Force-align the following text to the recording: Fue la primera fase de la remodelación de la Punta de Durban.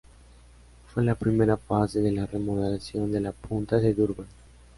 Fue 0.91 1.03
la 1.03 1.13
primera 1.13 1.57
fase 1.57 1.99
de 2.01 2.11
la 2.11 2.25
remodelación 2.25 3.11
de 3.11 3.19
la 3.19 3.33
Punta 3.33 3.77
de 3.77 3.93
Durban. 3.93 4.25